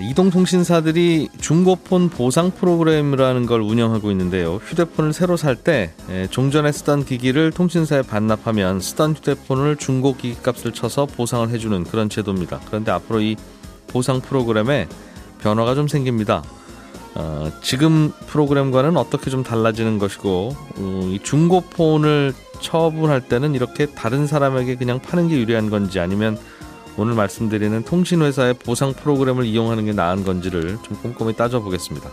[0.00, 4.54] 이동통신사들이 중고폰 보상 프로그램이라는 걸 운영하고 있는데요.
[4.56, 5.92] 휴대폰을 새로 살 때
[6.30, 12.60] 종전에 쓰던 기기를 통신사에 반납하면 쓰던 휴대폰을 중고 기기 값을 쳐서 보상을 해주는 그런 제도입니다.
[12.66, 13.36] 그런데 앞으로 이
[13.88, 14.88] 보상 프로그램에
[15.42, 16.42] 변화가 좀 생깁니다.
[17.14, 24.76] 어, 지금 프로그램과는 어떻게 좀 달라지는 것이고 어, 이 중고폰을 처분할 때는 이렇게 다른 사람에게
[24.76, 26.38] 그냥 파는 게 유리한 건지 아니면
[26.96, 32.10] 오늘 말씀드리는 통신회사의 보상 프로그램을 이용하는 게 나은 건지를 좀 꼼꼼히 따져보겠습니다.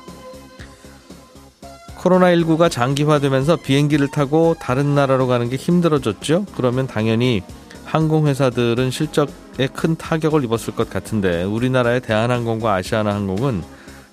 [1.97, 6.45] 코로나19가 장기화되면서 비행기를 타고 다른 나라로 가는 게 힘들어졌죠?
[6.55, 7.44] 그러면 당연히
[7.83, 13.63] 항공회사들은 실적에 큰 타격을 입었을 것 같은데 우리나라의 대한항공과 아시아나항공은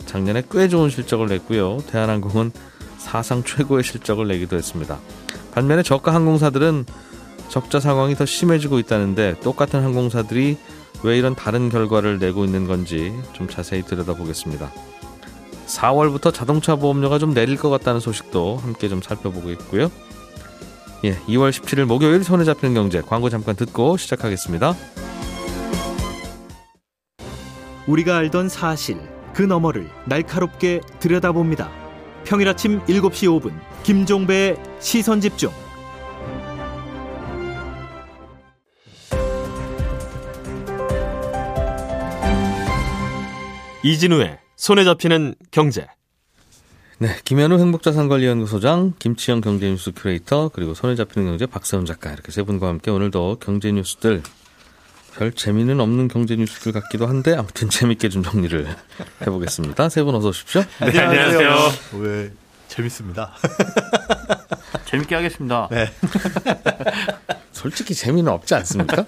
[0.07, 1.79] 작년에 꽤 좋은 실적을 냈고요.
[1.89, 2.53] 대한항공은
[2.99, 4.99] 사상 최고의 실적을 내기도 했습니다.
[5.53, 6.87] 반면에 저가 항공사들은
[7.49, 10.57] 적자 상황이 더 심해지고 있다는데 똑같은 항공사들이
[11.03, 14.71] 왜 이런 다른 결과를 내고 있는 건지 좀 자세히 들여다보겠습니다.
[15.67, 19.91] 4월부터 자동차 보험료가 좀 내릴 것 같다는 소식도 함께 좀 살펴보겠고요.
[21.05, 24.75] 예, 2월 17일 목요일 손에 잡히는 경제 광고 잠깐 듣고 시작하겠습니다.
[27.87, 28.99] 우리가 알던 사실
[29.33, 31.71] 그 너머를 날카롭게 들여다봅니다.
[32.25, 33.53] 평일 아침 7시 5분
[33.85, 35.51] 김종배의 시선 집중.
[43.91, 45.87] 이진우의 손에 잡히는 경제.
[46.99, 52.67] 네, 김현우 행복자산관리연구소장, 김치영 경제뉴스 큐레이터, 그리고 손에 잡히는 경제 박세훈 작가 이렇게 세 분과
[52.67, 54.23] 함께 오늘도 경제 뉴스들
[55.17, 58.67] 별 재미는 없는 경제 뉴스들 같기도 한데 아무튼 재밌게 좀 정리를
[59.23, 59.89] 해보겠습니다.
[59.89, 60.63] 세 분 어서 오십시오.
[60.81, 61.57] 네, 안녕하세요.
[62.01, 62.33] 왜
[62.67, 63.35] 재밌습니다.
[64.87, 65.69] 재밌게 하겠습니다.
[65.71, 65.93] 네.
[67.53, 69.05] 솔직히 재미는 없지 않습니까?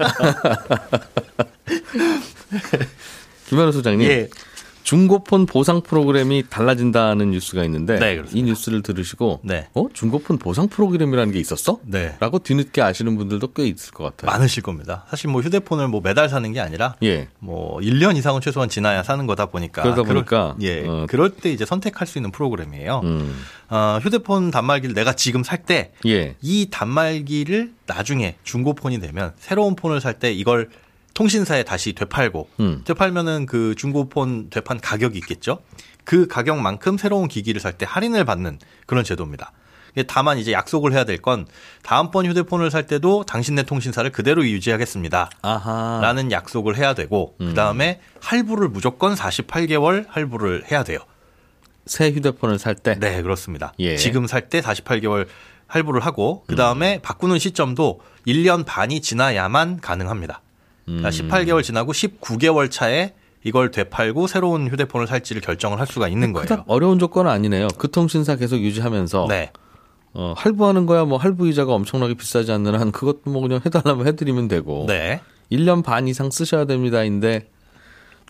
[3.49, 4.09] 김현우 소장님.
[4.09, 4.29] 예.
[4.89, 9.69] 중고폰 보상 프로그램이 달라진다는 뉴스가 있는데 네, 이 뉴스를 들으시고 네.
[9.75, 11.79] 어 중고폰 보상 프로그램이라는 게 있었어?
[11.85, 12.17] 네.
[12.21, 14.31] 라고 뒤늦게 아시는 분들도 꽤 있을 것 같아요.
[14.31, 15.05] 많으실 겁니다.
[15.11, 17.29] 사실 뭐 휴대폰을 뭐 매달 사는 게 아니라 예.
[17.39, 20.89] 뭐 1년 이상은 최소한 지나야 사는 거다 보니까 그러다 보니까 그럴, 예.
[20.89, 21.05] 어.
[21.07, 23.03] 그럴 때 이제 선택할 수 있는 프로그램이에요.
[23.05, 23.45] 음.
[23.69, 26.35] 어, 휴대폰 단말기를 내가 지금 살 때이 예.
[26.71, 30.71] 단말기를 나중에 중고폰이 되면 새로운 폰을 살 때 이걸
[31.19, 32.83] 통신사에 다시 되팔고 음.
[32.85, 35.59] 되팔면은 그 중고폰 되판 가격이 있겠죠.
[36.05, 39.51] 그 가격만큼 새로운 기기를 살 때 할인을 받는 그런 제도입니다.
[40.07, 41.47] 다만 이제 약속을 해야 될 건
[41.83, 45.31] 다음번 휴대폰을 살 때도 당신네 통신사를 그대로 유지하겠습니다.
[45.43, 45.99] 아하.
[46.01, 47.49] 라는 약속을 해야 되고 음.
[47.49, 51.01] 그다음에 할부를 무조건 48개월 할부를 해야 돼요.
[51.87, 52.95] 새 휴대폰을 살 때?
[52.97, 53.73] 네, 그렇습니다.
[53.81, 53.97] 예.
[53.97, 55.27] 지금 살 때 48개월
[55.67, 57.01] 할부를 하고 그다음에 음.
[57.03, 60.43] 바꾸는 시점도 1년 반이 지나야만 가능합니다.
[60.89, 61.03] 음.
[61.03, 63.13] 18개월 지나고 19개월 차에
[63.45, 66.65] 이걸 되팔고 새로운 휴대폰을 살지를 결정을 할 수가 있는 거예요.
[66.67, 67.69] 어려운 조건은 아니네요.
[67.79, 69.53] 그 통신사 계속 유지하면서 네.
[70.15, 74.49] 어, 할부하는 거야 뭐 할부 이자가 엄청나게 비싸지 않는 한 그것도 뭐 그냥 해달라면 해드리면
[74.49, 75.21] 되고 네.
[75.53, 77.49] 1년 반 이상 쓰셔야 됩니다인데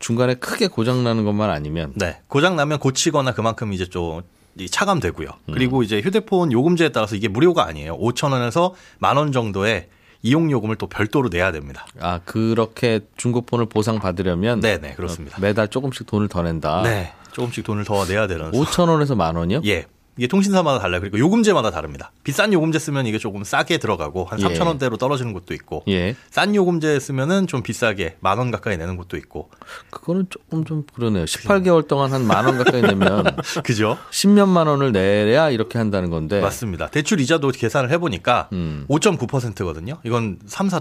[0.01, 4.23] 중간에 크게 고장 나는 것만 아니면 네 고장 나면 고치거나 그만큼 이제 좀
[4.71, 5.29] 차감되고요.
[5.49, 5.55] 음.
[5.55, 7.97] 그리고 이제 휴대폰 요금제에 따라서 이게 무료가 아니에요.
[7.99, 9.89] 5천 원에서 만 원 정도의
[10.23, 11.87] 이용 요금을 또 별도로 내야 됩니다.
[12.01, 15.41] 아 그렇게 중고폰을 보상 받으려면 네네 그렇습니다.
[15.41, 16.83] 매달 조금씩 돈을 더 낸다.
[16.83, 18.51] 네, 조금씩 돈을 더 내야 되는.
[18.51, 19.63] 5천 원에서 만 원이요?
[19.67, 19.87] 예.
[20.19, 21.01] 이게 통신사마다 달라요.
[21.01, 22.11] 그리고 요금제마다 다릅니다.
[22.25, 24.67] 비싼 요금제 쓰면 이게 조금 싸게 들어가고 한 3천 예.
[24.67, 26.17] 원대로 떨어지는 곳도 있고 예.
[26.31, 29.49] 싼 요금제 쓰면은 좀 비싸게 만 원 가까이 내는 곳도 있고.
[29.91, 31.25] 그거는 조금 좀 그러네요.
[31.25, 33.25] 18개월 동안 한 만 원 가까이 내면
[33.65, 33.97] 그죠?
[34.11, 36.41] 10년만 원을 내야 이렇게 한다는 건데.
[36.41, 36.89] 맞습니다.
[36.89, 38.85] 대출 이자도 계산을 해 보니까 음.
[38.89, 39.99] 5.9%거든요.
[40.05, 40.81] 이건 3, 4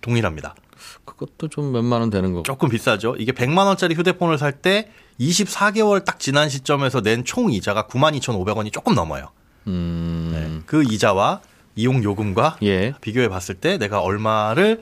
[0.00, 0.54] 동일합니다.
[1.04, 2.42] 그것도 좀 몇만 원 되는 거고.
[2.44, 3.16] 조금 비싸죠.
[3.18, 4.90] 이게 100만 원짜리 휴대폰을 살 때
[5.20, 9.30] 24개월 딱 지난 시점에서 낸 총 이자가 92,500원이 조금 넘어요.
[9.66, 10.30] 음.
[10.32, 10.62] 네.
[10.66, 11.40] 그 이자와
[11.76, 12.94] 이용 요금과 예.
[13.00, 14.80] 비교해 봤을 때 내가 얼마를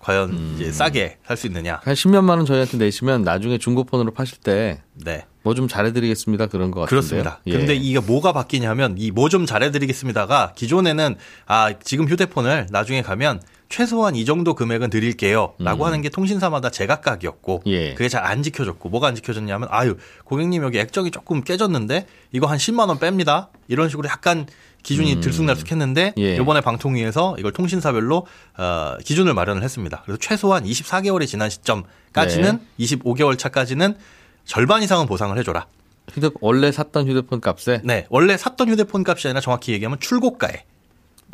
[0.00, 0.52] 과연 음.
[0.54, 1.80] 이제 싸게 살 수 있느냐.
[1.82, 5.24] 한 10몇만 원 저희한테 내시면 나중에 중고폰으로 파실 때 네.
[5.42, 6.88] 뭐 좀 잘해드리겠습니다 그런 것 같은데요.
[7.00, 7.40] 그렇습니다.
[7.46, 7.52] 예.
[7.56, 11.16] 근데 이게 뭐가 바뀌냐면 이 뭐 좀 잘해드리겠습니다가 기존에는
[11.46, 15.54] 아 지금 휴대폰을 나중에 가면 최소한 이 정도 금액은 드릴게요.
[15.58, 15.86] 라고 음.
[15.86, 17.94] 하는 게 통신사마다 제각각이었고 예.
[17.94, 22.58] 그게 잘 안 지켜졌고 뭐가 안 지켜졌냐면 아유 고객님 여기 액정이 조금 깨졌는데 이거 한
[22.58, 23.48] 10만 원 뺍니다.
[23.68, 24.46] 이런 식으로 약간
[24.82, 25.20] 기준이 음.
[25.20, 26.36] 들쑥날쑥했는데 예.
[26.36, 28.26] 이번에 방통위에서 이걸 통신사별로
[28.56, 30.02] 어, 기준을 마련을 했습니다.
[30.04, 32.84] 그래서 최소한 24개월이 지난 시점까지는 네.
[32.84, 33.96] 25개월 차까지는
[34.44, 35.66] 절반 이상은 보상을 해줘라.
[36.12, 40.64] 휴대 원래 샀던 휴대폰 값에 네 원래 샀던 휴대폰 값이 아니라 정확히 얘기하면 출고가에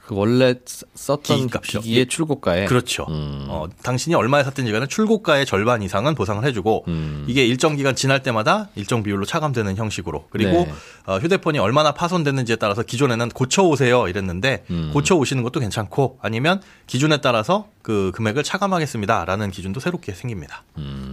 [0.07, 0.55] 그 원래
[0.95, 2.05] 썼던 기기의 예.
[2.05, 3.07] 출고가에 그렇죠.
[3.09, 3.47] 음.
[3.49, 7.25] 어, 당신이 얼마에 샀든지 간에 출고가의 절반 이상은 보상을 해주고 음.
[7.27, 10.73] 이게 일정 기간 지날 때마다 일정 비율로 차감되는 형식으로 그리고 네.
[11.07, 14.91] 어, 휴대폰이 얼마나 파손됐는지에 따라서 기존에는 고쳐 오세요 이랬는데 음.
[14.93, 20.65] 고쳐 오시는 것도 괜찮고 아니면 기준에 따라서 그 금액을 차감하겠습니다라는 기준도 새롭게 생깁니다.
[20.77, 21.13] 음.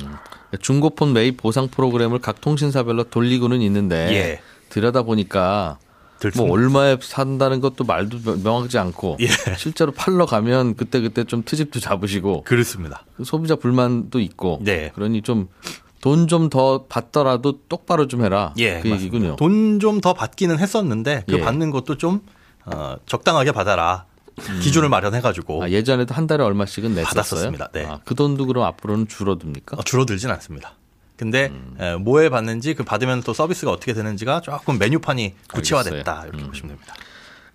[0.59, 4.41] 중고폰 매입 보상 프로그램을 각 통신사별로 돌리고는 있는데 예.
[4.67, 5.79] 들여다 보니까
[6.35, 9.27] 뭐 얼마에 산다는 것도 말도 명확하지 않고 예.
[9.57, 13.05] 실제로 팔러 가면 그때 그때 좀 트집도 잡으시고 그렇습니다.
[13.23, 14.91] 소비자 불만도 있고 네.
[14.95, 15.47] 그러니 좀
[16.01, 18.53] 돈 좀 더 받더라도 똑바로 좀 해라.
[18.57, 19.35] 예, 그 얘기군요.
[19.35, 21.41] 돈 좀 더 받기는 했었는데 그 예.
[21.41, 22.21] 받는 것도 좀
[22.65, 24.05] 어, 적당하게 받아라.
[24.49, 24.59] 음.
[24.61, 27.05] 기준을 마련해가지고 아, 예전에도 한 달에 얼마씩은 냈었어요.
[27.05, 27.69] 받았었습니다.
[27.73, 27.85] 네.
[27.85, 29.77] 아, 그 돈도 그럼 앞으로는 줄어듭니까?
[29.77, 30.73] 어, 줄어들진 않습니다.
[31.21, 32.01] 근데 음.
[32.03, 36.47] 뭐에 받는지 그 받으면 또 서비스가 어떻게 되는지가 조금 메뉴판이 구체화됐다 이렇게 음.
[36.47, 36.95] 보시면 됩니다.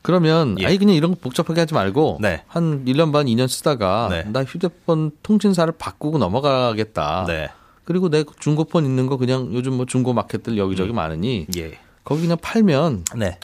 [0.03, 0.67] 그러면 예.
[0.67, 2.45] 아니 그냥 이런 거 복잡하게 하지 말고 네.
[2.47, 4.23] 한 1년 반 2년 쓰다가 네.
[4.31, 7.25] 나 휴대폰 통신사를 바꾸고 넘어가겠다.
[7.27, 7.51] 네.
[7.83, 10.95] 그리고 내 중고폰 있는 거 그냥 요즘 뭐 중고 마켓들 여기저기 음.
[10.95, 11.77] 많으니 예.
[12.05, 13.41] 거기 그냥 팔면 네.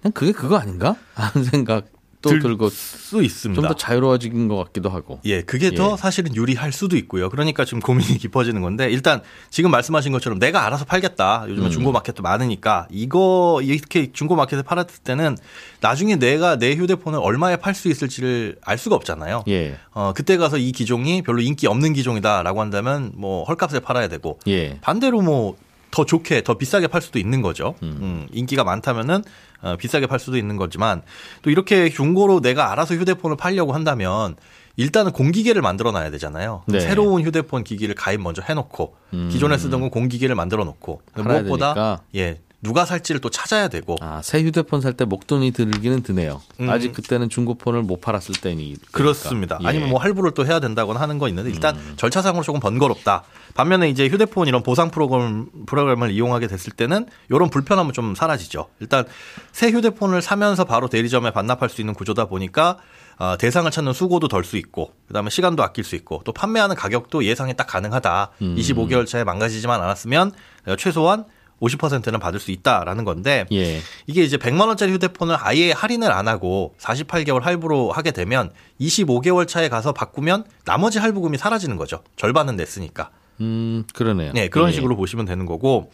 [0.00, 1.86] 그냥 그게 그거 아닌가 하는 생각
[2.30, 3.60] 또 들고 수 있습니다.
[3.60, 5.20] 좀 더 자유로워진 것 같기도 하고.
[5.24, 5.70] 예, 그게 예.
[5.70, 7.30] 더 사실은 유리할 수도 있고요.
[7.30, 11.46] 그러니까 좀 고민이 깊어지는 건데 일단 지금 말씀하신 것처럼 내가 알아서 팔겠다.
[11.48, 11.70] 요즘에 음.
[11.70, 15.36] 중고 마켓도 많으니까 이거 이렇게 중고 마켓에 팔았을 때는
[15.80, 19.44] 나중에 내가 내 휴대폰을 얼마에 팔 수 있을지를 알 수가 없잖아요.
[19.48, 19.76] 예.
[19.92, 24.78] 어, 그때 가서 이 기종이 별로 인기 없는 기종이다라고 한다면 뭐 헐값에 팔아야 되고 예.
[24.80, 25.56] 반대로 뭐
[25.94, 27.76] 더 좋게 더 비싸게 팔 수도 있는 거죠.
[27.84, 27.98] 음.
[28.02, 29.22] 음, 인기가 많다면은
[29.62, 31.02] 어, 비싸게 팔 수도 있는 거지만
[31.42, 34.34] 또 이렇게 중고로 내가 알아서 휴대폰을 팔려고 한다면
[34.76, 36.64] 일단은 공기계를 만들어 놔야 되잖아요.
[36.66, 36.80] 네.
[36.80, 39.28] 새로운 휴대폰 기기를 가입 먼저 해놓고 음.
[39.30, 42.00] 기존에 쓰던 건 공기계를 만들어 놓고 무엇보다 되니까.
[42.16, 43.96] 예 누가 살지를 또 찾아야 되고.
[44.00, 46.40] 아, 새 휴대폰 살 때 목돈이 들기는 드네요.
[46.60, 46.70] 음.
[46.70, 48.76] 아직 그때는 중고폰을 못 팔았을 때니.
[48.90, 49.58] 그렇습니다.
[49.62, 49.66] 예.
[49.68, 51.94] 아니면 뭐 할부를 또 해야 된다거나 하는 거 있는데 일단 음.
[51.96, 53.24] 절차상으로 조금 번거롭다.
[53.54, 58.68] 반면에 이제 휴대폰 이런 보상 프로그램, 프로그램을 이용하게 됐을 때는 이런 불편함은 좀 사라지죠.
[58.80, 59.04] 일단
[59.52, 62.78] 새 휴대폰을 사면서 바로 대리점에 반납할 수 있는 구조다 보니까
[63.18, 67.24] 어, 대상을 찾는 수고도 덜 수 있고 그다음에 시간도 아낄 수 있고 또 판매하는 가격도
[67.24, 68.30] 예상이 딱 가능하다.
[68.42, 68.56] 음.
[68.56, 70.32] 25개월 차에 망가지지만 않았으면
[70.78, 71.24] 최소한
[71.60, 73.80] 50%는 받을 수 있다라는 건데 예.
[74.06, 79.68] 이게 이제 100만 원짜리 휴대폰을 아예 할인을 안 하고 48개월 할부로 하게 되면 25개월 차에
[79.68, 82.02] 가서 바꾸면 나머지 할부금이 사라지는 거죠.
[82.16, 83.10] 절반은 냈으니까.
[83.40, 84.30] 음, 그러네요.
[84.32, 84.72] 네, 그런 예.
[84.72, 85.90] 식으로 보시면 되는 거고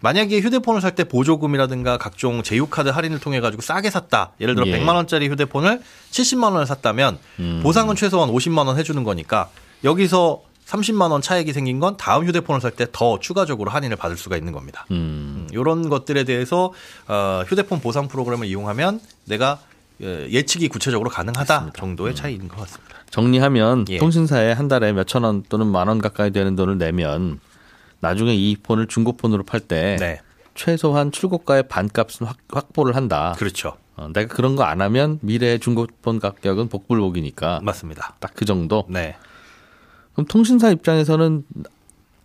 [0.00, 4.32] 만약에 휴대폰을 살 때 보조금이라든가 각종 제휴카드 할인을 통해 가지고 싸게 샀다.
[4.40, 4.72] 예를 들어 예.
[4.80, 5.80] 100만 원짜리 휴대폰을
[6.10, 7.60] 70만 원을 샀다면 음.
[7.62, 9.50] 보상은 최소한 50만 원 해주는 거니까
[9.84, 14.36] 여기서 30만 원 차액이 생긴 건 다음 휴대폰을 살 때 더 추가적으로 할인을 받을 수가
[14.36, 14.86] 있는 겁니다.
[14.92, 15.48] 음.
[15.52, 16.72] 이런 음, 것들에 대해서
[17.08, 19.58] 어, 휴대폰 보상 프로그램을 이용하면 내가
[20.02, 21.78] 예, 예측이 구체적으로 가능하다 맞습니다.
[21.80, 22.14] 정도의 음.
[22.14, 22.94] 차이인 것 같습니다.
[23.10, 23.98] 정리하면 예.
[23.98, 27.40] 통신사에 한 달에 몇천 원 또는 만 원 가까이 되는 돈을 내면
[27.98, 30.20] 나중에 이 폰을 중고폰으로 팔때 네.
[30.54, 33.34] 최소한 출고가의 반값은 확, 보를 한다.
[33.36, 33.76] 그렇죠.
[33.96, 37.60] 어, 내가 그런 거 안 하면 미래 중고폰 가격은 복불복이니까.
[37.62, 38.14] 맞습니다.
[38.20, 38.84] 딱 그 정도.
[38.88, 39.16] 네.
[40.20, 41.44] 그럼 통신사 입장에서는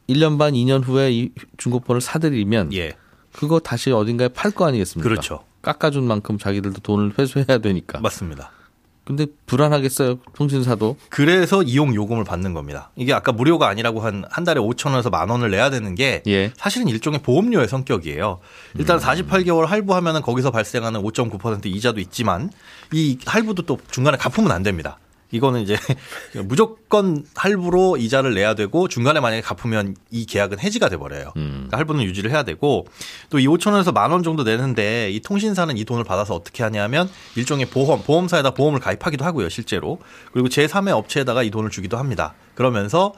[0.10, 2.94] 1년 반, 2년 후에 이 중고폰을 사들이면 예.
[3.32, 5.08] 그거 다시 어딘가에 팔 거 아니겠습니까?
[5.08, 5.44] 그렇죠.
[5.62, 8.00] 깎아준 만큼 자기들도 돈을 회수해야 되니까.
[8.02, 8.52] 맞습니다.
[9.06, 10.98] 근데 불안하겠어요, 통신사도.
[11.10, 12.90] 그래서 이용 요금을 받는 겁니다.
[12.96, 16.52] 이게 아까 무료가 아니라고 한, 한 달에 5천 원에서 만 원을 내야 되는 게 예.
[16.58, 18.40] 사실은 일종의 보험료의 성격이에요.
[18.78, 19.02] 일단 음.
[19.02, 22.50] 48개월 할부하면은 거기서 발생하는 5.9% 이자도 있지만
[22.92, 24.98] 이 할부도 또 중간에 갚으면 안 됩니다.
[25.36, 25.76] 이거는 이제
[26.46, 31.32] 무조건 할부로 이자를 내야 되고 중간에 만약에 갚으면 이 계약은 해지가 돼 버려요.
[31.38, 31.52] 음.
[31.68, 32.88] 그러니까 할부는 유지를 해야 되고
[33.30, 37.10] 또 이 5천 원에서 만 원 정도 내는데 이 통신사는 이 돈을 받아서 어떻게 하냐면
[37.36, 40.00] 일종의 보험 보험사에다 보험을 가입하기도 하고요, 실제로.
[40.32, 42.34] 그리고 제3의 업체에다가 이 돈을 주기도 합니다.
[42.54, 43.14] 그러면서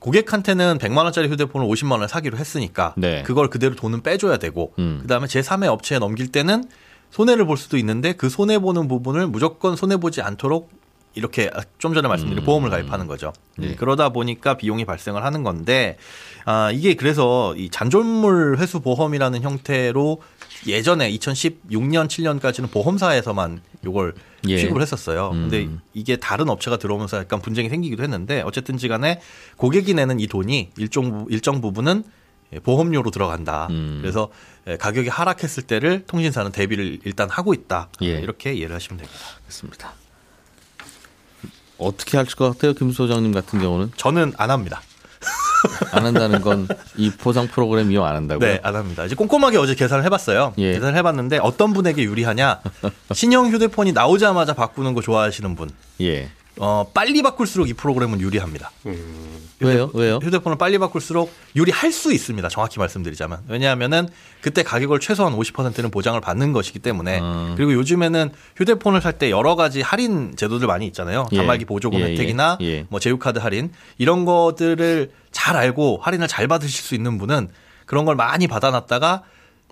[0.00, 3.22] 고객한테는 100만 원짜리 휴대폰을 50만 원을 사기로 했으니까 네.
[3.22, 4.98] 그걸 그대로 돈은 빼줘야 되고 음.
[5.02, 6.64] 그다음에 제3의 업체에 넘길 때는
[7.10, 10.70] 손해를 볼 수도 있는데 그 손해 보는 부분을 무조건 손해 보지 않도록
[11.14, 12.46] 이렇게 좀 전에 말씀드린 음.
[12.46, 13.32] 보험을 가입하는 거죠.
[13.56, 13.74] 네.
[13.74, 15.96] 그러다 보니까 비용이 발생을 하는 건데
[16.44, 20.22] 아 이게 그래서 이 잔존물 회수 보험이라는 형태로
[20.66, 24.14] 예전에 2016년 7년까지는 보험사에서만 이걸
[24.48, 24.58] 예.
[24.58, 25.30] 취급을 했었어요.
[25.32, 25.48] 음.
[25.48, 29.20] 근데 이게 다른 업체가 들어오면서 약간 분쟁이 생기기도 했는데 어쨌든지 간에
[29.56, 32.04] 고객이 내는 이 돈이 일정 일정 부분은
[32.62, 33.68] 보험료로 들어간다.
[33.70, 33.98] 음.
[34.00, 34.30] 그래서
[34.66, 37.88] 예, 가격이 하락했을 때를 통신사는 대비를 일단 하고 있다.
[38.02, 38.18] 예.
[38.18, 39.18] 이렇게 이해를 하시면 됩니다.
[39.42, 39.94] 그렇습니다.
[41.82, 43.92] 어떻게 하실 것 같아요, 김 소장님 같은 경우는?
[43.96, 44.82] 저는 안 합니다.
[45.92, 48.48] 안 한다는 건이 보상 프로그램 이용 안 한다고요?
[48.48, 49.04] 네, 안 합니다.
[49.04, 50.54] 이제 꼼꼼하게 어제 계산을 해봤어요.
[50.58, 50.72] 예.
[50.72, 52.60] 계산을 해봤는데 어떤 분에게 유리하냐?
[53.12, 55.70] 신형 휴대폰이 나오자마자 바꾸는 거 좋아하시는 분.
[56.00, 56.30] 예.
[56.58, 58.70] 어, 빨리 바꿀수록 이 프로그램은 유리합니다.
[58.86, 59.48] 음.
[59.60, 59.90] 왜요?
[59.94, 60.16] 왜요?
[60.16, 62.48] 휴대폰을 빨리 바꿀수록 유리할 수 있습니다.
[62.48, 63.40] 정확히 말씀드리자면.
[63.48, 64.08] 왜냐하면은
[64.40, 67.54] 그때 가격을 최소한 50%는 보장을 받는 것이기 때문에 음.
[67.56, 71.26] 그리고 요즘에는 휴대폰을 살 때 여러 가지 할인 제도들 많이 있잖아요.
[71.32, 71.36] 예.
[71.36, 72.10] 단말기 보조금 예, 예.
[72.12, 72.86] 혜택이나 예.
[72.88, 77.48] 뭐 제휴카드 할인 이런 것들을 잘 알고 할인을 잘 받으실 수 있는 분은
[77.84, 79.22] 그런 걸 많이 받아놨다가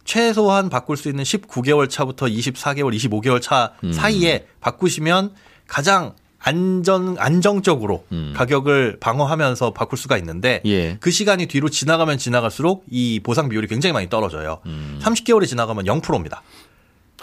[0.04, 3.92] 최소한 바꿀 수 있는 19개월 차부터 24개월, 25개월 차 음.
[3.92, 5.32] 사이에 바꾸시면
[5.66, 8.32] 가장 안전 안정적으로 음.
[8.34, 10.96] 가격을 방어하면서 바꿀 수가 있는데 예.
[10.98, 14.60] 그 시간이 뒤로 지나가면 지나갈수록 이 보상 비율이 굉장히 많이 떨어져요.
[14.66, 14.98] 음.
[15.02, 16.42] 30개월이 지나가면 0%입니다.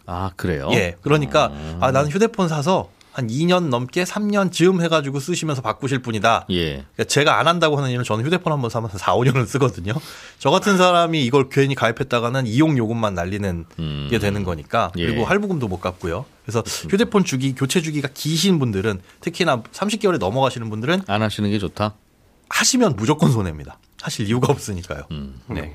[0.05, 0.69] 아 그래요?
[0.71, 0.95] 예.
[1.01, 6.45] 그러니까 아, 아 나는 휴대폰 사서 한 2년 넘게 3년 즈음 해가지고 쓰시면서 바꾸실 분이다.
[6.51, 6.73] 예.
[6.73, 9.93] 그러니까 제가 안 한다고 하는 이유는 저는 휴대폰 한 번 사면 4, 5년을 쓰거든요.
[10.37, 14.07] 저 같은 사람이 이걸 괜히 가입했다가는 이용 요금만 날리는 음.
[14.11, 15.07] 게 되는 거니까 예.
[15.07, 16.25] 그리고 할부금도 못 갚고요.
[16.43, 21.95] 그래서 휴대폰 주기 교체 주기가 기신 분들은 특히나 30개월에 넘어가시는 분들은 안 하시는 게 좋다.
[22.49, 23.79] 하시면 무조건 손해입니다.
[23.99, 25.01] 하실 이유가 없으니까요.
[25.09, 25.41] 음.
[25.47, 25.73] 네.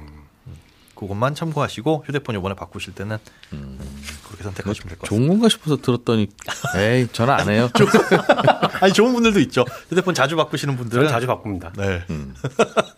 [1.02, 3.18] 그것만 참고하시고 휴대폰 이번에 바꾸실 때는
[3.52, 3.78] 음.
[4.26, 5.06] 그렇게 선택하시면 될 것 같습니다.
[5.08, 6.28] 좋은 건가 싶어서 들었더니
[6.76, 7.68] 에이 저는 안 해요.
[8.80, 9.64] 아니 좋은 분들도 있죠.
[9.88, 11.72] 휴대폰 자주 바꾸시는 분들은 자주 바꿉니다.
[11.76, 12.04] 네.
[12.10, 12.34] 음.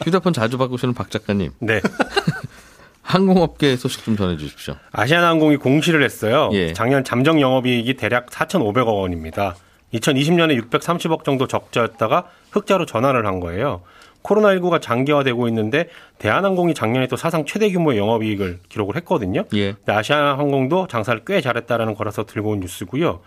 [0.04, 1.52] 휴대폰 자주 바꾸시는 박 작가님.
[1.61, 1.80] 네.
[3.02, 4.76] 항공업계 소식 좀 전해 주십시오.
[4.92, 6.50] 아시아나항공이 공시를 했어요.
[6.52, 6.73] 예.
[6.73, 9.56] 작년 잠정 영업이익이 대략 4,500억 원입니다.
[9.92, 13.82] 2020년에 630억 정도 적자였다가 흑자로 전환을 한 거예요.
[14.25, 15.88] 코로나19가 장기화되고 있는데
[16.19, 19.45] 대한항공이 작년에 또 사상 최대 규모의 영업이익을 기록을 했거든요.
[19.54, 19.76] 예.
[19.87, 23.21] 아시아항공도 장사를 꽤 잘했다라는 거라서 들고 온 뉴스고요.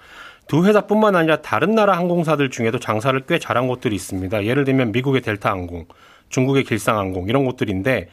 [0.48, 4.46] 두 회사뿐만 아니라 다른 나라 항공사들 중에도 장사를 꽤 잘한 곳들이 있습니다.
[4.46, 5.86] 예를 들면 미국의 델타항공,
[6.30, 8.10] 중국의 길상항공 이런 곳들인데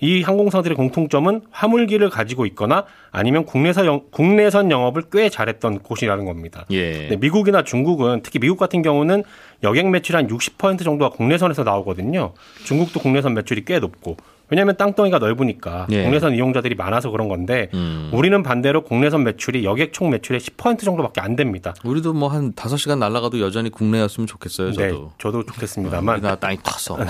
[0.00, 6.66] 이 항공사들의 공통점은 화물기를 가지고 있거나 아니면 국내선, 영, 국내선 영업을 꽤 잘했던 곳이라는 겁니다.
[6.70, 7.16] 예.
[7.18, 9.24] 미국이나 중국은 특히 미국 같은 경우는
[9.62, 12.34] 여객 매출 한 60% 정도가 국내선에서 나오거든요.
[12.64, 14.16] 중국도 국내선 매출이 꽤 높고
[14.48, 16.04] 왜냐하면 땅덩이가 넓으니까 예.
[16.04, 18.10] 국내선 이용자들이 많아서 그런 건데 음.
[18.12, 21.74] 우리는 반대로 국내선 매출이 여객 총 매출의 10% 정도밖에 안 됩니다.
[21.84, 24.72] 우리도 뭐 한 5시간 날아가도 여전히 국내였으면 좋겠어요.
[24.72, 24.82] 저도.
[24.86, 26.16] 네, 저도 좋겠습니다만.
[26.16, 26.96] 우리나라 땅이 커서.
[27.02, 27.06] 네.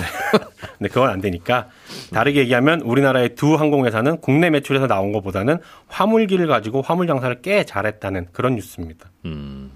[0.79, 1.67] 네, 그건 안 되니까.
[2.13, 8.27] 다르게 얘기하면 우리나라의 두 항공회사는 국내 매출에서 나온 것보다는 화물기를 가지고 화물 장사를 꽤 잘했다는
[8.31, 9.09] 그런 뉴스입니다.
[9.25, 9.71] 음.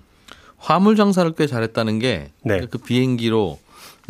[0.57, 2.61] 화물 장사를 꽤 잘했다는 게그 네.
[2.69, 3.59] 그 비행기로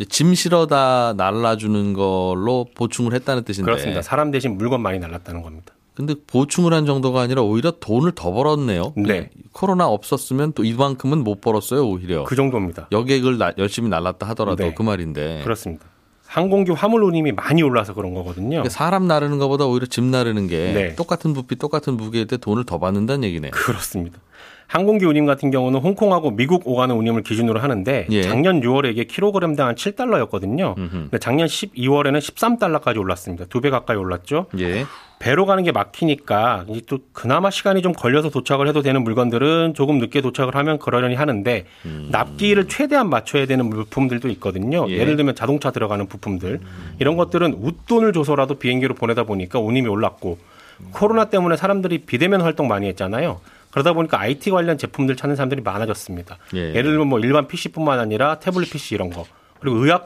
[0.04, 4.02] 짐 실어다 날라주는 걸로 보충을 했다는 뜻인데 그렇습니다.
[4.02, 5.74] 사람 대신 물건 많이 날랐다는 겁니다.
[5.94, 8.94] 근데 보충을 한 정도가 아니라 오히려 돈을 더 벌었네요.
[8.96, 9.30] 네.
[9.52, 12.24] 코로나 없었으면 또 이만큼은 못 벌었어요, 오히려.
[12.24, 12.88] 그 정도입니다.
[12.90, 14.74] 여객을 나, 열심히 날랐다 하더라도 네.
[14.74, 15.42] 그 말인데.
[15.44, 15.84] 그렇습니다.
[16.32, 18.48] 항공기 화물 운임이 많이 올라서 그런 거거든요.
[18.48, 20.94] 그러니까 사람 나르는 것보다 오히려 짐 나르는 게 네.
[20.96, 23.50] 똑같은 부피, 똑같은 무게일 때 돈을 더 받는다는 얘기네요.
[23.50, 24.18] 그렇습니다.
[24.66, 28.22] 항공기 운임 같은 경우는 홍콩하고 미국 오가는 운임을 기준으로 하는데 예.
[28.22, 30.78] 작년 6월에 이게 킬로그램당 한 7달러였거든요.
[30.78, 30.90] 음흠.
[30.90, 33.44] 근데 작년 12월에는 13달러까지 올랐습니다.
[33.50, 34.46] 두 배 가까이 올랐죠.
[34.58, 34.86] 예.
[35.22, 39.98] 배로 가는 게 막히니까 이제 또 그나마 시간이 좀 걸려서 도착을 해도 되는 물건들은 조금
[39.98, 42.08] 늦게 도착을 하면 그러려니 하는데 음.
[42.10, 44.84] 납기를 최대한 맞춰야 되는 물품들도 있거든요.
[44.90, 45.04] 예.
[45.04, 46.96] 를 들면 자동차 들어가는 부품들 음.
[46.98, 50.38] 이런 것들은 웃돈을 줘서라도 비행기로 보내다 보니까 운임이 올랐고
[50.80, 50.88] 음.
[50.90, 53.40] 코로나 때문에 사람들이 비대면 활동 많이 했잖아요.
[53.70, 56.38] 그러다 보니까 IT 관련 제품들 찾는 사람들이 많아졌습니다.
[56.54, 56.72] 예.
[56.72, 59.24] 를 들면 뭐 일반 PC뿐만 아니라 태블릿 PC 이런 거
[59.60, 59.96] 그리고 의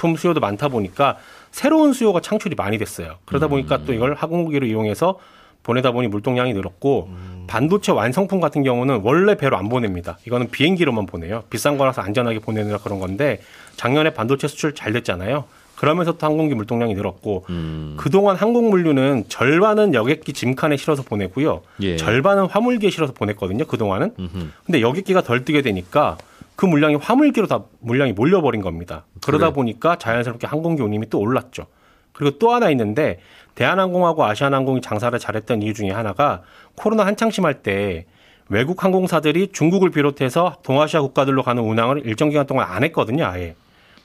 [0.00, 1.18] 약품 수요도 많다 보니까
[1.50, 3.16] 새로운 수요가 창출이 많이 됐어요.
[3.26, 3.50] 그러다 음.
[3.50, 5.18] 보니까 또 이걸 항공기로 이용해서
[5.62, 7.44] 보내다 보니 물동량이 늘었고 음.
[7.46, 10.16] 반도체 완성품 같은 경우는 원래 배로 안 보냅니다.
[10.26, 11.42] 이거는 비행기로만 보내요.
[11.50, 13.40] 비싼 거라서 안전하게 보내느라 그런 건데
[13.76, 15.44] 작년에 반도체 수출 잘 됐잖아요.
[15.76, 17.94] 그러면서 또 항공기 물동량이 늘었고 음.
[17.98, 21.62] 그동안 항공 물류는 절반은 여객기 짐칸에 실어서 보내고요.
[21.82, 21.96] 예.
[21.96, 23.64] 절반은 화물기에 실어서 보냈거든요.
[23.64, 24.14] 그동안은.
[24.18, 24.46] 음흠.
[24.64, 26.16] 근데 여객기가 덜 뜨게 되니까
[26.60, 29.06] 그 물량이 화물기로 다 물량이 몰려버린 겁니다.
[29.22, 29.54] 그러다 그래.
[29.54, 31.64] 보니까 자연스럽게 항공기 운임이 또 올랐죠.
[32.12, 33.18] 그리고 또 하나 있는데
[33.54, 36.42] 대한항공하고 아시아나항공이 장사를 잘했던 이유 중에 하나가
[36.74, 38.04] 코로나 한창 심할 때
[38.50, 43.54] 외국 항공사들이 중국을 비롯해서 동아시아 국가들로 가는 운항을 일정 기간 동안 안 했거든요, 아예.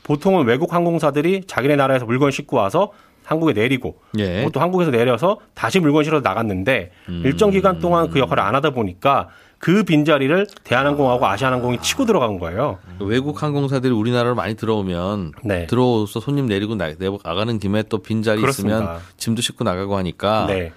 [0.04, 2.94] 보통은 외국 항공사들이 자기네 나라에서 물건 싣고 와서
[3.26, 4.48] 한국에 내리고 예.
[4.54, 7.24] 또 한국에서 내려서 다시 물건 실어 나갔는데 음.
[7.26, 12.80] 일정 기간 동안 그 역할을 안 하다 보니까 그 빈자리를 대한항공하고 아시아항공이 치고 들어간 거예요.
[13.00, 15.68] 외국 항공사들이 우리나라로 많이 들어오면 네.
[15.68, 16.94] 들어오서 손님 내리고 나,
[17.24, 18.78] 가는 김에 또 빈자리 그렇습니다.
[18.78, 20.72] 있으면 짐도 싣고 나가고 하니까 네.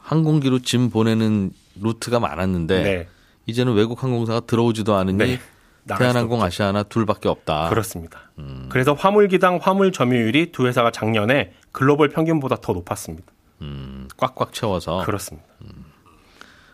[0.00, 3.08] 항공기로 짐 보내는 루트가 많았는데 네.
[3.46, 5.40] 이제는 외국 항공사가 들어오지도 않으니 네.
[5.86, 7.68] 대한항공 아시아나 둘밖에 없다.
[7.68, 8.30] 그렇습니다.
[8.38, 8.66] 음.
[8.70, 13.32] 그래서 화물기당 화물 점유율이 두 회사가 작년에 글로벌 평균보다 더 높았습니다.
[13.62, 15.02] 음, 꽉꽉 채워서.
[15.04, 15.46] 그렇습니다.
[15.62, 15.91] 음.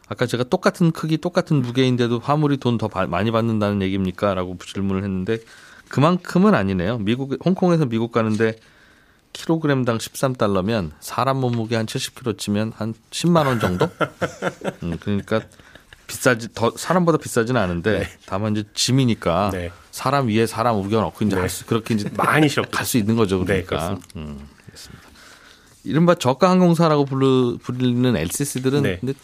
[0.09, 4.35] 아까 제가 똑같은 크기, 똑같은 무게인데도 화물이 돈 더 많이 받는다는 얘기입니까?
[4.35, 5.39] 라고 질문을 했는데
[5.89, 6.99] 그만큼은 아니네요.
[6.99, 8.57] 미국, 홍콩에서 미국 가는데
[9.33, 13.89] 킬로그램당 13달러면 사람 몸무게 한 70kg 치면 한 10만 원 정도?
[14.83, 15.43] 음, 그러니까
[16.07, 18.09] 비싸지 더 사람보다 비싸지는 않은데 네.
[18.27, 19.71] 다만 이제 짐이니까 네.
[19.91, 21.41] 사람 위에 사람 우겨 넣고 이제 네.
[21.41, 23.45] 할수 그렇게 이제 많이 갈수 있는 거죠.
[23.45, 23.99] 네, 그러니까.
[24.15, 24.49] 네, 음.
[25.85, 28.99] 이른바 저가 항공사라고 불리는 LCC들은 네.
[29.01, 29.15] 근데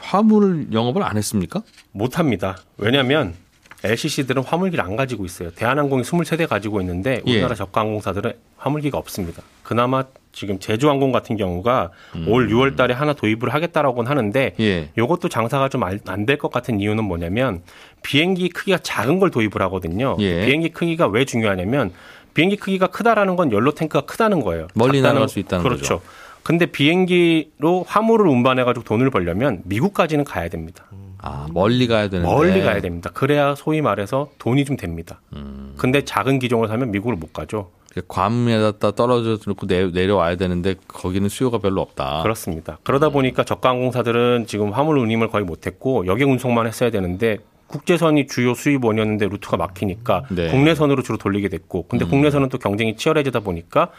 [0.00, 1.62] 화물 영업을 안 했습니까?
[1.92, 2.56] 못 합니다.
[2.78, 3.34] 왜냐하면
[3.82, 5.50] LCC들은 화물기를 안 가지고 있어요.
[5.52, 7.54] 대한항공이 23대 가지고 있는데 우리나라 예.
[7.54, 9.42] 저가 항공사들은 화물기가 없습니다.
[9.62, 12.26] 그나마 지금 제주항공 같은 경우가 음.
[12.28, 14.90] 올 6월 달에 하나 도입을 하겠다라고는 하는데 예.
[14.98, 17.62] 이것도 장사가 좀 안 될 것 같은 이유는 뭐냐면
[18.02, 20.16] 비행기 크기가 작은 걸 도입을 하거든요.
[20.20, 20.44] 예.
[20.44, 21.92] 비행기 크기가 왜 중요하냐면
[22.34, 24.68] 비행기 크기가 크다라는 건 연료 탱크가 크다는 거예요.
[24.74, 26.00] 멀리 날아갈 수 있다는 그렇죠.
[26.00, 26.02] 거죠.
[26.50, 30.84] 근데 비행기로 화물을 운반해 가지고 돈을 벌려면 미국까지는 가야 됩니다.
[31.18, 32.28] 아, 멀리 가야 되는데.
[32.28, 33.08] 멀리 가야 됩니다.
[33.14, 35.20] 그래야 소위 말해서 돈이 좀 됩니다.
[35.32, 35.74] 음.
[35.76, 37.70] 근데 작은 기종을 사면 미국을 못 가죠.
[38.08, 42.24] 괌에다 떨어져 놓고 내 려와야 되는데 거기는 수요가 별로 없다.
[42.24, 42.78] 그렇습니다.
[42.82, 43.12] 그러다 음.
[43.12, 47.38] 보니까 저가 항공사들은 지금 화물 운임을 거의 못했고 여객 운송만 했어야 되는데
[47.68, 50.48] 국제선이 주요 수입원이었는데 루트가 막히니까 네.
[50.48, 52.10] 국내선으로 주로 돌리게 됐고 근데 음.
[52.10, 53.90] 국내선은 또 경쟁이 치열해지다 보니까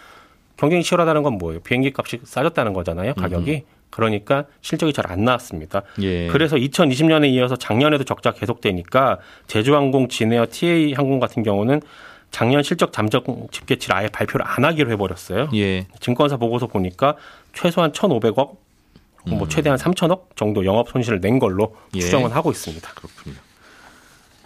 [0.57, 1.59] 경쟁이 치열하다는 건 뭐예요?
[1.61, 3.51] 비행기 값이 싸졌다는 거잖아요, 가격이.
[3.51, 3.61] 음.
[3.89, 5.81] 그러니까 실적이 잘 안 나왔습니다.
[6.01, 6.27] 예.
[6.27, 11.81] 그래서 2020년에 이어서 작년에도 적자 계속되니까 제주항공, 진에어, TA 항공 같은 경우는
[12.31, 15.49] 작년 실적 잠적 집계치를 아예 발표를 안 하기로 해버렸어요.
[15.55, 15.87] 예.
[15.99, 17.17] 증권사 보고서 보니까
[17.53, 19.49] 최소한 1,500억, 뭐 음.
[19.49, 21.99] 최대한 3천억 정도 영업 손실을 낸 걸로 예.
[21.99, 22.89] 추정은 하고 있습니다.
[22.93, 23.35] 그렇군요.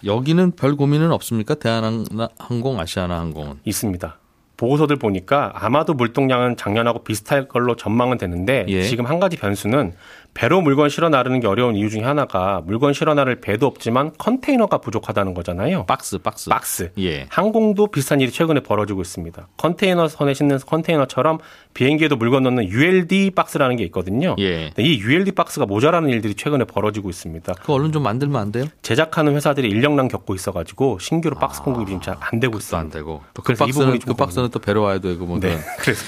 [0.03, 1.53] 여기는 별 고민은 없습니까?
[1.55, 4.17] 대한항공, 아시아나항공은 있습니다.
[4.57, 8.83] 보고서들 보니까 아마도 물동량은 작년하고 비슷할 걸로 전망은 되는데 예.
[8.83, 9.93] 지금 한 가지 변수는
[10.35, 14.79] 배로 물건 실어 나르는 게 어려운 이유 중에 하나가 물건 실어 나를 배도 없지만 컨테이너가
[14.79, 15.85] 부족하다는 거잖아요.
[15.85, 16.49] 박스, 박스.
[16.49, 16.91] 박스.
[16.99, 17.25] 예.
[17.29, 19.47] 항공도 비슷한 일이 최근에 벌어지고 있습니다.
[19.55, 21.39] 컨테이너 선에 싣는 컨테이너처럼
[21.73, 24.35] 비행기에도 물건 넣는 ULD 박스라는 게 있거든요.
[24.39, 24.71] 예.
[24.77, 27.53] 이 ULD 박스가 모자라는 일들이 최근에 벌어지고 있습니다.
[27.63, 28.65] 그 얼른 좀 만들면 안 돼요?
[28.81, 32.81] 제작하는 회사들이 인력난 겪고 있어 가지고 신규로 박스 아, 공급이 지금 잘 안 되고 있어요.
[32.81, 33.23] 안 되고.
[33.35, 35.39] 또그 박스는, 그 박스는 또 배로 와야 되고 뭐.
[35.39, 35.57] 네.
[35.79, 36.03] 그래서.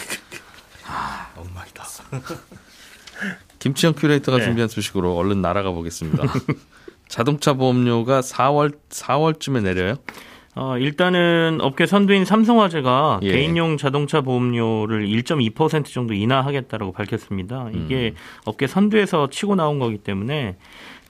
[0.85, 1.83] 아, 엉망이다.
[3.67, 4.43] 김치영 큐레이터가 네.
[4.45, 6.23] 준비한 소식으로 얼른 날아가 보겠습니다.
[7.09, 9.95] 자동차 보험료가 4월 4월쯤에 내려요?
[10.55, 13.31] 어, 일단은 업계 선두인 삼성화재가 예.
[13.31, 17.69] 개인용 자동차 보험료를 1.2% 정도 인하하겠다라고 밝혔습니다.
[17.73, 18.15] 이게 음.
[18.45, 20.55] 업계 선두에서 치고 나온 거기 때문에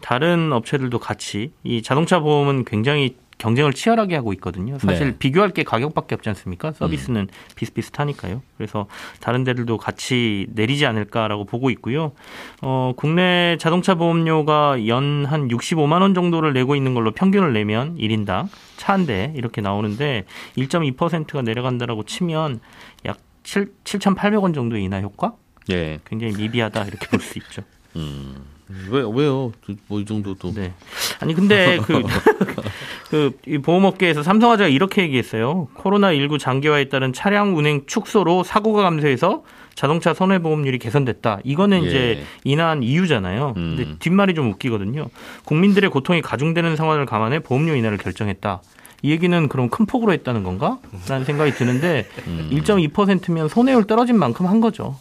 [0.02, 4.80] 다른 업체들도 같이 이 자동차 보험은 굉장히 경쟁을 치열하게 하고 있거든요.
[4.80, 5.18] 사실 네.
[5.18, 6.72] 비교할 게 가격밖에 없지 않습니까?
[6.72, 7.28] 서비스는 음.
[7.56, 8.42] 비슷비슷하니까요.
[8.58, 8.88] 그래서
[9.20, 12.14] 다른 데들도 같이 내리지 않을까라고 보고 있고요.
[12.62, 18.48] 어, 국내 자동차 보험료가 연 한 65만 원 정도를 내고 있는 걸로 평균을 내면 1인당
[18.78, 20.26] 차 한 대 이렇게 나오는데
[20.58, 22.60] 1.2%가 내려간다라고 치면
[23.06, 25.34] 약 7, 7,800원 정도의 인하 효과?
[25.70, 26.00] 예.
[26.06, 27.62] 굉장히 미비하다 이렇게 볼 수 있죠.
[27.96, 28.57] 음.
[28.90, 29.52] 왜 왜요?
[29.88, 30.54] 뭐 이 정도도.
[30.54, 30.74] 네.
[31.20, 32.04] 아니 근데 그
[33.10, 35.68] 그 보험업계에서 삼성화재가 이렇게 얘기했어요.
[35.74, 39.44] 코로나 19 장기화에 따른 차량 운행 축소로 사고가 감소해서
[39.76, 41.40] 자동차 손해보험률이 개선됐다.
[41.44, 41.88] 이거는 예.
[41.88, 43.54] 이제 인한 이유잖아요.
[43.56, 43.76] 음.
[43.78, 45.08] 근데 뒷말이 좀 웃기거든요.
[45.46, 48.62] 국민들의 고통이 가중되는 상황을 감안해 보험료 인하를 결정했다.
[49.04, 50.80] 이 얘기는 그럼 큰 폭으로 했다는 건가?
[51.08, 52.50] 라는 생각이 드는데 음.
[52.52, 54.98] 1.2%면 손해율 떨어진 만큼 한 거죠.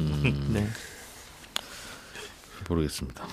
[0.00, 0.50] 음.
[0.52, 0.66] 네.
[2.70, 3.24] 모르겠습니다.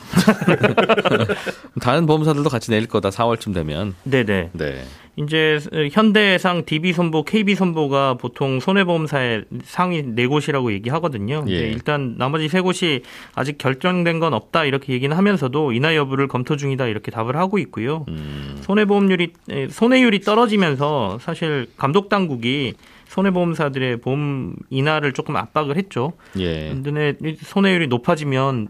[1.79, 3.95] 다른 보험사들도 같이 내릴 거다 4월쯤 되면.
[4.03, 4.49] 네네.
[4.53, 4.83] 네.
[5.17, 5.59] 이제
[5.91, 11.43] 현대해상, DB손보, KB손보가 보통 손해보험사의 상위 네 곳이라고 얘기하거든요.
[11.47, 11.53] 예.
[11.71, 13.01] 일단 나머지 세 곳이
[13.33, 18.05] 아직 결정된 건 없다 이렇게 얘기는 하면서도 인하 여부를 검토 중이다 이렇게 답을 하고 있고요.
[18.09, 18.59] 음.
[18.61, 19.33] 손해보험률이
[19.71, 22.75] 손해율이 떨어지면서 사실 감독 당국이
[23.07, 26.13] 손해보험사들의 보험 인하를 조금 압박을 했죠.
[26.37, 26.69] 예.
[26.69, 28.67] 근데 손해율이 높아지면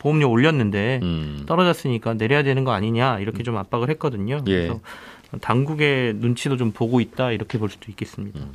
[0.00, 1.44] 보험료 올렸는데 음.
[1.46, 4.42] 떨어졌으니까 내려야 되는 거 아니냐 이렇게 좀 압박을 했거든요.
[4.48, 4.52] 예.
[4.52, 4.80] 그래서
[5.40, 8.40] 당국의 눈치도 좀 보고 있다 이렇게 볼 수도 있겠습니다.
[8.40, 8.52] 음.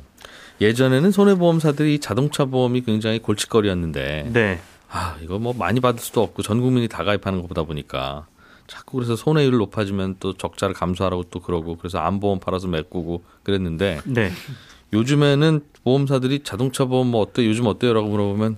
[0.60, 4.58] 예전에는 손해보험사들이 자동차 보험이 굉장히 골칫거리였는데 네.
[4.90, 8.26] 아 이거 뭐 많이 받을 수도 없고 전 국민이 다 가입하는 것보다 보니까
[8.66, 14.32] 자꾸 그래서 손해율 높아지면 또 적자를 감수하라고 또 그러고 그래서 안보험 팔아서 메꾸고 그랬는데 네.
[14.92, 18.56] 요즘에는 보험사들이 자동차 보험 뭐 어때 요즘 어때요라고 물어보면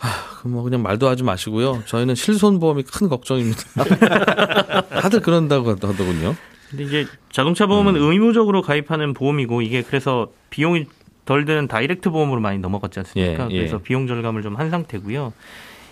[0.00, 1.82] 아, 뭐 그냥 말도 하지 마시고요.
[1.86, 3.62] 저희는 실손보험이 큰 걱정입니다.
[5.00, 6.34] 다들 그런다고 하더군요.
[6.70, 8.02] 근데 이제 자동차 보험은 음.
[8.10, 10.86] 의무적으로 가입하는 보험이고 이게 그래서 비용이
[11.24, 13.48] 덜 드는 다이렉트 보험으로 많이 넘어갔지 않습니까?
[13.50, 13.58] 예, 예.
[13.58, 15.32] 그래서 비용 절감을 좀 한 상태고요.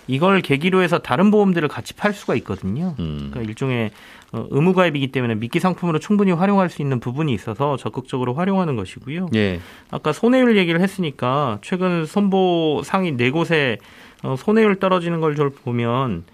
[0.09, 2.94] 이걸 계기로 해서 다른 보험들을 같이 팔 수가 있거든요.
[2.99, 3.29] 음.
[3.31, 3.90] 그러니까 일종의
[4.33, 9.29] 어, 의무 가입이기 때문에 미끼 상품으로 충분히 활용할 수 있는 부분이 있어서 적극적으로 활용하는 것이고요.
[9.35, 9.61] 예.
[9.90, 13.79] 아까 손해율 얘기를 했으니까 최근 선보 상위 네 곳에
[14.23, 16.25] 어, 손해율 떨어지는 걸 보면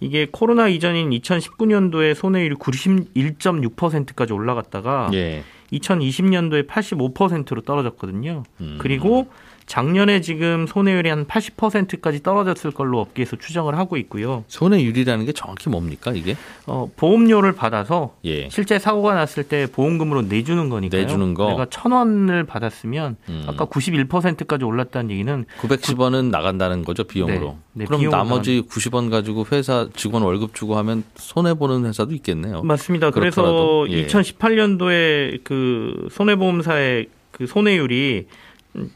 [0.00, 5.42] 이게 코로나 이전인 2019년도에 손해율이 91.6%까지 올라갔다가 예.
[5.72, 8.44] 2020년도에 85%로 떨어졌거든요.
[8.60, 8.78] 음.
[8.80, 9.28] 그리고
[9.66, 14.44] 작년에 지금 손해율이 한 80%까지 떨어졌을 걸로 업계에서 추정을 하고 있고요.
[14.48, 16.36] 손해율이라는 게 정확히 뭡니까 이게?
[16.66, 18.48] 어, 보험료를 받아서 예.
[18.50, 21.02] 실제 사고가 났을 때 보험금으로 내주는 거니까요.
[21.02, 21.48] 내주는 거.
[21.48, 23.44] 내가 천 원을 받았으면 음.
[23.46, 27.58] 아까 91%까지 올랐다는 얘기는 910원은 나간다는 거죠 비용으로.
[27.72, 27.84] 네.
[27.84, 28.68] 네, 그럼 나머지 나간...
[28.68, 32.62] 90원 가지고 회사 직원 월급 주고 하면 손해 보는 회사도 있겠네요.
[32.62, 33.10] 맞습니다.
[33.10, 33.86] 그렇더라도.
[33.88, 34.06] 그래서 예.
[34.06, 38.26] 2018년도에 그 손해보험사의 그 손해율이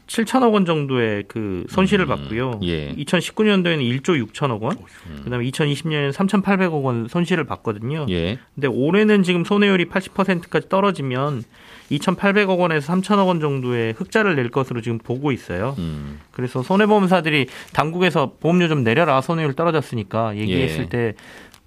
[0.07, 2.59] 7천억 원 정도의 그 손실을 음, 봤고요.
[2.63, 2.93] 예.
[2.95, 5.21] 2019년도에는 1조 6천억 원, 음.
[5.23, 8.05] 그다음에 2020년에는 3,800억 원 손실을 봤거든요.
[8.09, 8.39] 예.
[8.55, 11.43] 근데 올해는 지금 손해율이 80%까지 떨어지면
[11.91, 15.75] 2,800억 원에서 3천억 원 정도의 흑자를 낼 것으로 지금 보고 있어요.
[15.79, 16.19] 음.
[16.31, 20.89] 그래서 손해보험사들이 당국에서 보험료 좀 내려라 손해율 떨어졌으니까 얘기했을 예.
[20.89, 21.13] 때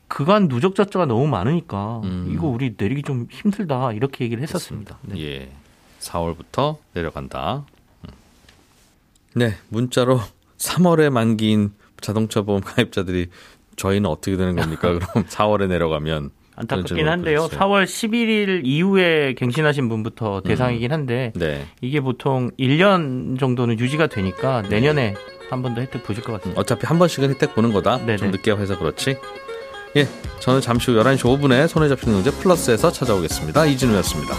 [0.06, 2.30] 그간 누적 자자가 너무 많으니까 음.
[2.30, 4.98] 이거 우리 내리기 좀 힘들다 이렇게 얘기를 했었습니다.
[5.02, 5.18] 네.
[5.18, 5.48] 예.
[6.00, 7.64] 4월부터 내려간다.
[9.34, 10.20] 네, 문자로
[10.58, 13.28] 3월에 만기인 자동차 보험 가입자들이
[13.76, 14.92] 저희는 어떻게 되는 겁니까?
[14.98, 17.48] 그럼 4월에 내려가면 안타깝긴 한데요.
[17.48, 20.42] 4월 11일 이후에 갱신하신 분부터 음.
[20.42, 21.66] 대상이긴 한데 네.
[21.80, 25.14] 이게 보통 1년 정도는 유지가 되니까 내년에
[25.48, 26.60] 한 번 더 혜택 보실 것 같습니다.
[26.60, 27.98] 어차피 한 번씩은 혜택 보는 거다.
[27.98, 28.16] 네네.
[28.18, 29.16] 좀 늦게 해서 그렇지.
[29.96, 30.06] 예,
[30.40, 33.66] 저는 잠시 후 11시 5분에 손에 잡히는 경제 플러스에서 찾아오겠습니다.
[33.66, 34.34] 이진우였습니다.